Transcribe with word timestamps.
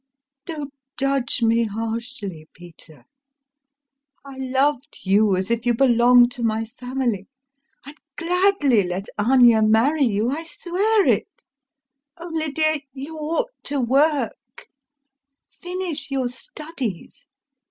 Don't 0.47 0.73
judge 0.97 1.43
me 1.43 1.63
harshly, 1.65 2.47
Peter... 2.55 3.05
I 4.25 4.37
loved 4.39 4.97
you, 5.03 5.35
as 5.37 5.51
if 5.51 5.63
you 5.63 5.75
belonged 5.75 6.31
to 6.31 6.41
my 6.43 6.65
family. 6.65 7.27
I'd 7.85 7.99
gladly 8.17 8.81
let 8.81 9.05
Anya 9.19 9.61
marry 9.61 10.03
you, 10.05 10.31
I 10.31 10.41
swear 10.41 11.05
it, 11.05 11.27
only 12.17 12.51
dear, 12.51 12.79
you 12.93 13.15
ought 13.15 13.51
to 13.65 13.79
work, 13.79 14.37
finish 15.61 16.09
your 16.09 16.29
studies. 16.29 17.27